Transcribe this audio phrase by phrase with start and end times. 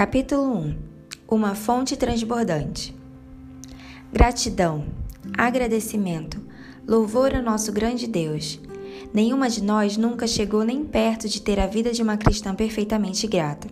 [0.00, 0.78] Capítulo 1
[1.28, 2.96] Uma fonte transbordante.
[4.10, 4.86] Gratidão,
[5.36, 6.40] agradecimento,
[6.88, 8.58] louvor ao nosso grande Deus.
[9.12, 13.26] Nenhuma de nós nunca chegou nem perto de ter a vida de uma cristã perfeitamente
[13.26, 13.68] grata.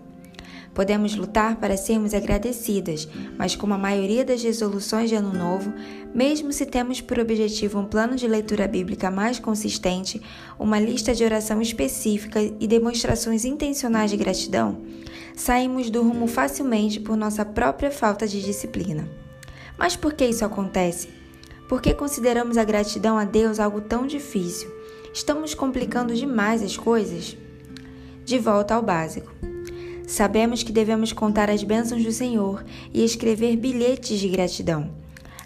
[0.78, 5.74] Podemos lutar para sermos agradecidas, mas como a maioria das resoluções de Ano Novo,
[6.14, 10.22] mesmo se temos por objetivo um plano de leitura bíblica mais consistente,
[10.56, 14.80] uma lista de oração específica e demonstrações intencionais de gratidão,
[15.34, 19.08] saímos do rumo facilmente por nossa própria falta de disciplina.
[19.76, 21.08] Mas por que isso acontece?
[21.68, 24.70] Por que consideramos a gratidão a Deus algo tão difícil?
[25.12, 27.36] Estamos complicando demais as coisas?
[28.24, 29.57] De volta ao básico.
[30.08, 34.90] Sabemos que devemos contar as bênçãos do Senhor e escrever bilhetes de gratidão.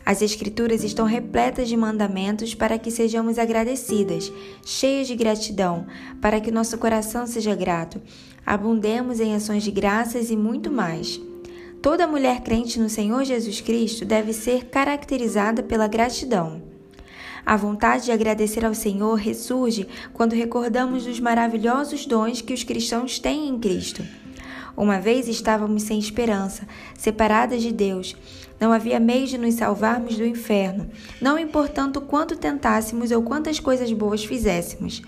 [0.07, 4.33] As Escrituras estão repletas de mandamentos para que sejamos agradecidas,
[4.65, 5.85] cheias de gratidão,
[6.21, 8.01] para que nosso coração seja grato,
[8.47, 11.21] abundemos em ações de graças e muito mais.
[11.83, 16.63] Toda mulher crente no Senhor Jesus Cristo deve ser caracterizada pela gratidão.
[17.45, 23.19] A vontade de agradecer ao Senhor ressurge quando recordamos dos maravilhosos dons que os cristãos
[23.19, 24.22] têm em Cristo.
[24.77, 28.17] Uma vez estávamos sem esperança, separadas de Deus.
[28.59, 30.89] Não havia meio de nos salvarmos do inferno,
[31.21, 35.03] não importando quanto tentássemos ou quantas coisas boas fizéssemos.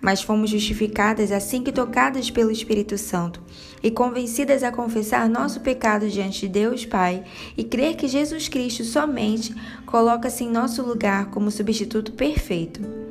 [0.00, 3.40] Mas fomos justificadas assim que tocadas pelo Espírito Santo
[3.82, 7.24] e convencidas a confessar nosso pecado diante de Deus Pai
[7.56, 9.54] e crer que Jesus Cristo somente
[9.86, 13.05] coloca-se em nosso lugar como substituto perfeito.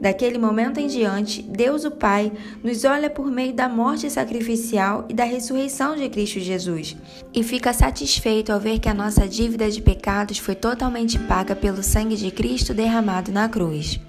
[0.00, 5.14] Daquele momento em diante, Deus o Pai nos olha por meio da morte sacrificial e
[5.14, 6.96] da ressurreição de Cristo Jesus
[7.32, 11.82] e fica satisfeito ao ver que a nossa dívida de pecados foi totalmente paga pelo
[11.82, 14.00] sangue de Cristo derramado na cruz.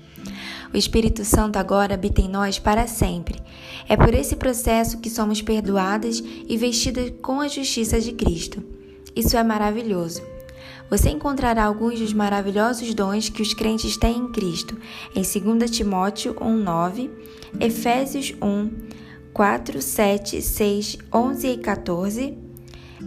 [0.73, 3.39] O Espírito Santo agora habita em nós para sempre.
[3.87, 8.61] É por esse processo que somos perdoadas e vestidas com a justiça de Cristo.
[9.15, 10.36] Isso é maravilhoso
[10.89, 14.77] você encontrará alguns dos maravilhosos dons que os crentes têm em Cristo
[15.15, 17.09] em 2 Timóteo 1:9,
[17.59, 18.69] Efésios 1,
[19.33, 22.37] 4, 7, 6, 11 e 14,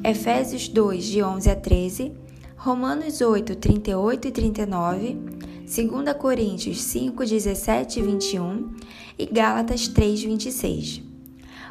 [0.04, 2.12] Efésios 2, de 11 a 13,
[2.56, 5.18] Romanos 8, 38 e 39,
[5.64, 8.70] 2 Coríntios 5, 17 e 21
[9.18, 11.02] e Gálatas 3, 26.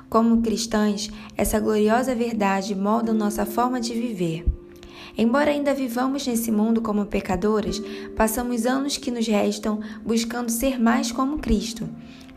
[0.10, 4.59] Como cristãs, essa gloriosa verdade molda nossa forma de viver.
[5.18, 7.82] Embora ainda vivamos nesse mundo como pecadoras,
[8.16, 11.88] passamos anos que nos restam buscando ser mais como Cristo.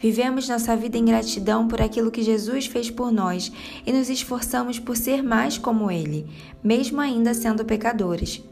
[0.00, 3.52] Vivemos nossa vida em gratidão por aquilo que Jesus fez por nós
[3.86, 6.26] e nos esforçamos por ser mais como Ele,
[6.62, 8.42] mesmo ainda sendo pecadores.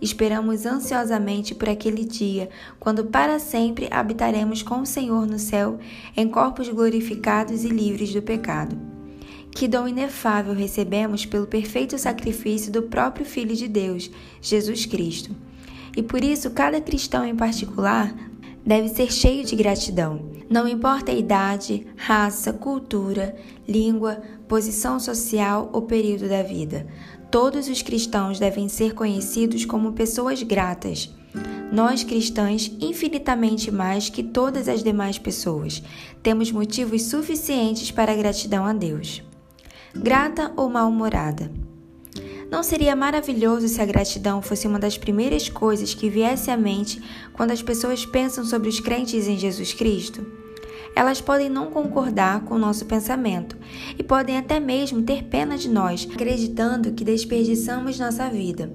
[0.00, 2.48] Esperamos ansiosamente por aquele dia,
[2.80, 5.78] quando para sempre habitaremos com o Senhor no céu,
[6.16, 8.93] em corpos glorificados e livres do pecado.
[9.54, 14.10] Que dom inefável recebemos pelo perfeito sacrifício do próprio Filho de Deus,
[14.42, 15.30] Jesus Cristo.
[15.96, 18.12] E por isso, cada cristão em particular
[18.66, 20.28] deve ser cheio de gratidão.
[20.50, 26.88] Não importa a idade, raça, cultura, língua, posição social ou período da vida,
[27.30, 31.14] todos os cristãos devem ser conhecidos como pessoas gratas.
[31.70, 35.80] Nós cristãs, infinitamente mais que todas as demais pessoas,
[36.24, 39.22] temos motivos suficientes para a gratidão a Deus
[39.96, 41.50] grata ou mal-humorada.
[42.50, 47.02] Não seria maravilhoso se a gratidão fosse uma das primeiras coisas que viesse à mente
[47.32, 50.24] quando as pessoas pensam sobre os crentes em Jesus Cristo?
[50.94, 53.56] Elas podem não concordar com o nosso pensamento
[53.98, 58.72] e podem até mesmo ter pena de nós, acreditando que desperdiçamos nossa vida.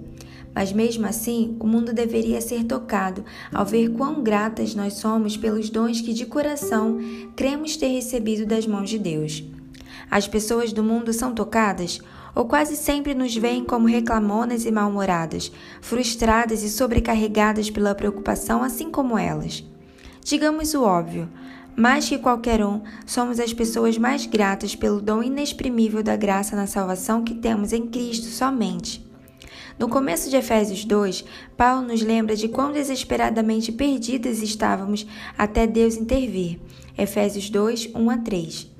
[0.53, 5.69] Mas mesmo assim, o mundo deveria ser tocado ao ver quão gratas nós somos pelos
[5.69, 6.97] dons que de coração
[7.35, 9.43] cremos ter recebido das mãos de Deus.
[10.09, 12.01] As pessoas do mundo são tocadas
[12.35, 18.89] ou quase sempre nos veem como reclamonas e mal-humoradas, frustradas e sobrecarregadas pela preocupação, assim
[18.89, 19.63] como elas.
[20.23, 21.29] Digamos o óbvio:
[21.75, 26.67] mais que qualquer um, somos as pessoas mais gratas pelo dom inexprimível da graça na
[26.67, 29.07] salvação que temos em Cristo somente.
[29.77, 31.23] No começo de Efésios 2,
[31.55, 35.07] Paulo nos lembra de quão desesperadamente perdidas estávamos
[35.37, 36.59] até Deus intervir.
[36.97, 38.71] Efésios 2, 1 a 3.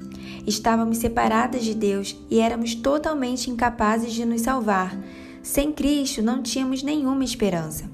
[0.49, 4.99] Estávamos separadas de Deus e éramos totalmente incapazes de nos salvar.
[5.43, 7.87] Sem Cristo não tínhamos nenhuma esperança.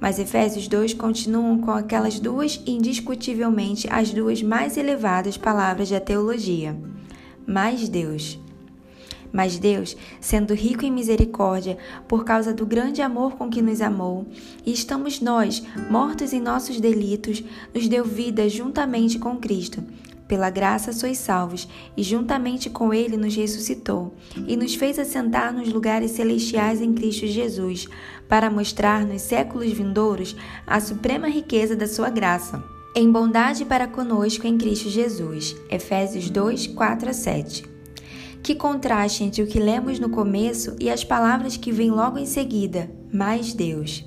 [0.00, 6.76] Mas Efésios 2 continuam com aquelas duas indiscutivelmente as duas mais elevadas palavras da teologia.
[7.46, 8.36] Mais Deus.
[9.32, 11.78] Mas Deus, sendo rico em misericórdia,
[12.08, 14.26] por causa do grande amor com que nos amou,
[14.66, 19.84] e estamos nós, mortos em nossos delitos, nos deu vida juntamente com Cristo
[20.32, 24.14] pela graça sois salvos, e juntamente com ele nos ressuscitou,
[24.48, 27.86] e nos fez assentar nos lugares celestiais em Cristo Jesus,
[28.26, 30.34] para mostrar nos séculos vindouros
[30.66, 32.64] a suprema riqueza da sua graça.
[32.96, 35.54] Em bondade para conosco em Cristo Jesus.
[35.68, 37.66] Efésios 2, 4 a 7.
[38.42, 42.24] Que contraste entre o que lemos no começo e as palavras que vêm logo em
[42.24, 44.02] seguida, mais Deus.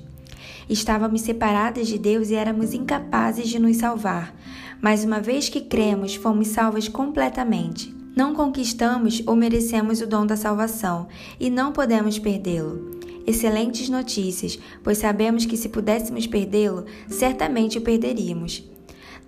[0.68, 4.34] Estávamos separadas de Deus e éramos incapazes de nos salvar,
[4.80, 7.94] mas uma vez que cremos, fomos salvas completamente.
[8.16, 11.06] Não conquistamos ou merecemos o dom da salvação
[11.38, 12.96] e não podemos perdê-lo.
[13.26, 18.64] Excelentes notícias, pois sabemos que se pudéssemos perdê-lo, certamente o perderíamos.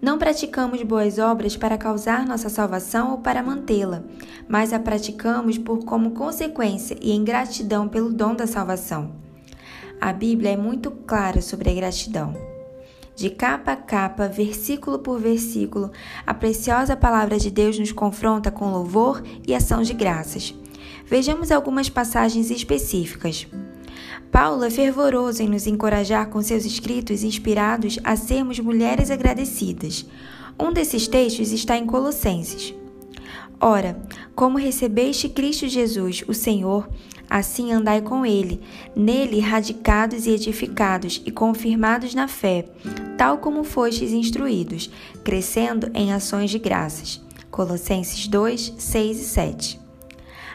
[0.00, 4.04] Não praticamos boas obras para causar nossa salvação ou para mantê-la,
[4.48, 9.12] mas a praticamos por como consequência e em gratidão pelo dom da salvação.
[10.00, 12.57] A Bíblia é muito clara sobre a gratidão.
[13.18, 15.90] De capa a capa, versículo por versículo,
[16.24, 20.54] a preciosa palavra de Deus nos confronta com louvor e ação de graças.
[21.04, 23.44] Vejamos algumas passagens específicas.
[24.30, 30.06] Paulo é fervoroso em nos encorajar com seus escritos inspirados a sermos mulheres agradecidas.
[30.56, 32.72] Um desses textos está em Colossenses.
[33.60, 34.00] Ora,
[34.34, 36.88] como recebeste Cristo Jesus, o Senhor,
[37.30, 38.60] Assim andai com ele,
[38.96, 42.64] nele radicados e edificados e confirmados na fé,
[43.18, 44.90] tal como fostes instruídos,
[45.22, 47.20] crescendo em ações de graças.
[47.50, 49.80] Colossenses 2, 6 e 7.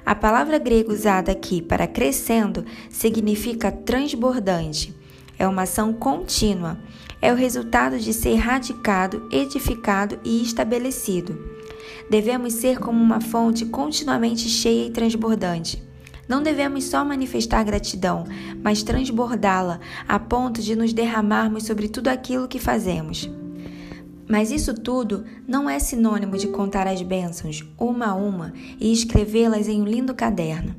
[0.04, 4.96] A palavra grega usada aqui para crescendo significa transbordante.
[5.38, 6.78] É uma ação contínua.
[7.22, 11.63] É o resultado de ser radicado, edificado e estabelecido.
[12.10, 15.82] Devemos ser como uma fonte continuamente cheia e transbordante.
[16.28, 18.24] Não devemos só manifestar gratidão,
[18.62, 23.30] mas transbordá-la a ponto de nos derramarmos sobre tudo aquilo que fazemos.
[24.28, 29.68] Mas isso tudo não é sinônimo de contar as bênçãos, uma a uma, e escrevê-las
[29.68, 30.76] em um lindo caderno.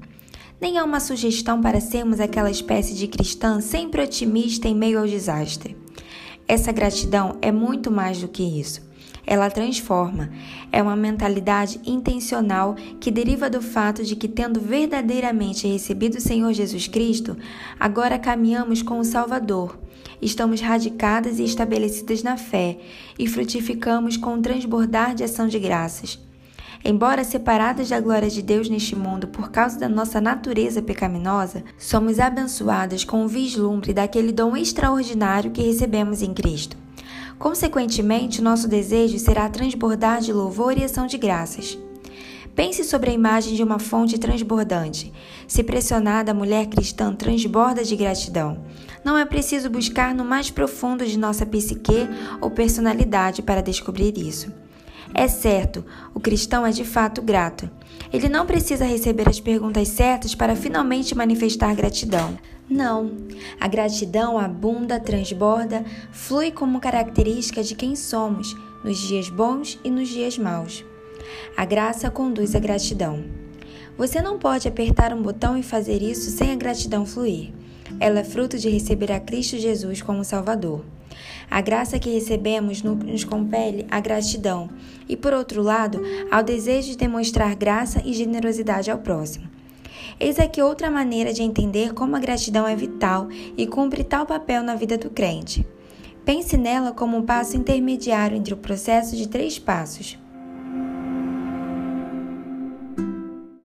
[0.58, 5.06] Nem é uma sugestão para sermos aquela espécie de cristã sempre otimista em meio ao
[5.06, 5.76] desastre.
[6.48, 8.93] Essa gratidão é muito mais do que isso
[9.26, 10.30] ela transforma.
[10.70, 16.52] É uma mentalidade intencional que deriva do fato de que, tendo verdadeiramente recebido o Senhor
[16.52, 17.36] Jesus Cristo,
[17.78, 19.78] agora caminhamos com o Salvador.
[20.20, 22.78] Estamos radicadas e estabelecidas na fé
[23.18, 26.18] e frutificamos com um transbordar de ação de graças.
[26.84, 32.20] Embora separadas da glória de Deus neste mundo por causa da nossa natureza pecaminosa, somos
[32.20, 36.83] abençoadas com o vislumbre daquele dom extraordinário que recebemos em Cristo.
[37.38, 41.78] Consequentemente, nosso desejo será transbordar de louvor e ação de graças.
[42.54, 45.12] Pense sobre a imagem de uma fonte transbordante.
[45.48, 48.64] Se pressionada, a mulher cristã transborda de gratidão.
[49.04, 52.08] Não é preciso buscar no mais profundo de nossa psique
[52.40, 54.52] ou personalidade para descobrir isso.
[55.12, 55.84] É certo,
[56.14, 57.68] o cristão é de fato grato.
[58.12, 62.38] Ele não precisa receber as perguntas certas para finalmente manifestar gratidão.
[62.68, 63.10] Não.
[63.60, 70.08] A gratidão abunda, transborda, flui como característica de quem somos, nos dias bons e nos
[70.08, 70.84] dias maus.
[71.56, 73.24] A graça conduz à gratidão.
[73.96, 77.52] Você não pode apertar um botão e fazer isso sem a gratidão fluir.
[78.00, 80.84] Ela é fruto de receber a Cristo Jesus como Salvador.
[81.50, 84.68] A graça que recebemos nos compele à gratidão
[85.08, 89.48] e, por outro lado, ao desejo de demonstrar graça e generosidade ao próximo.
[90.18, 94.62] Eis aqui outra maneira de entender como a gratidão é vital e cumpre tal papel
[94.62, 95.66] na vida do crente.
[96.24, 100.18] Pense nela como um passo intermediário entre o processo de três passos.